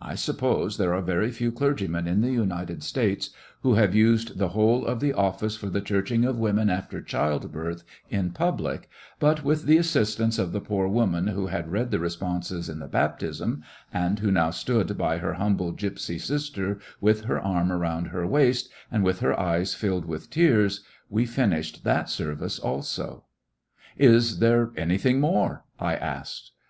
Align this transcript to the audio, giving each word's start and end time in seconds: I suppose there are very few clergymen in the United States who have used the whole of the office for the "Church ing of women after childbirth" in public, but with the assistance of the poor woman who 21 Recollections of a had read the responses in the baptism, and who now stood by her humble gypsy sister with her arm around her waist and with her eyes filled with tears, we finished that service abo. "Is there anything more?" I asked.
I 0.00 0.14
suppose 0.14 0.78
there 0.78 0.94
are 0.94 1.02
very 1.02 1.30
few 1.30 1.52
clergymen 1.52 2.06
in 2.06 2.22
the 2.22 2.30
United 2.32 2.82
States 2.82 3.28
who 3.60 3.74
have 3.74 3.94
used 3.94 4.38
the 4.38 4.48
whole 4.56 4.86
of 4.86 5.00
the 5.00 5.12
office 5.12 5.54
for 5.54 5.68
the 5.68 5.82
"Church 5.82 6.10
ing 6.10 6.24
of 6.24 6.38
women 6.38 6.70
after 6.70 7.02
childbirth" 7.02 7.84
in 8.18 8.30
public, 8.30 8.88
but 9.20 9.44
with 9.44 9.64
the 9.66 9.76
assistance 9.76 10.38
of 10.38 10.52
the 10.52 10.62
poor 10.62 10.88
woman 10.88 11.24
who 11.26 11.42
21 11.42 11.44
Recollections 11.44 11.52
of 11.52 11.52
a 11.52 11.68
had 11.68 11.72
read 11.72 11.90
the 11.90 11.98
responses 11.98 12.68
in 12.70 12.78
the 12.78 12.88
baptism, 12.88 13.62
and 13.92 14.18
who 14.20 14.30
now 14.30 14.48
stood 14.50 14.96
by 14.96 15.18
her 15.18 15.34
humble 15.34 15.74
gypsy 15.74 16.18
sister 16.18 16.78
with 17.02 17.24
her 17.24 17.38
arm 17.38 17.70
around 17.70 18.06
her 18.06 18.26
waist 18.26 18.70
and 18.90 19.04
with 19.04 19.20
her 19.20 19.38
eyes 19.38 19.74
filled 19.74 20.06
with 20.06 20.30
tears, 20.30 20.84
we 21.10 21.26
finished 21.26 21.84
that 21.84 22.08
service 22.08 22.58
abo. 22.60 23.24
"Is 23.98 24.38
there 24.38 24.70
anything 24.74 25.20
more?" 25.20 25.66
I 25.78 25.96
asked. 25.96 26.52